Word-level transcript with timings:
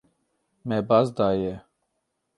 Me 0.65 0.77
baz 0.89 1.07
daye. 1.19 1.53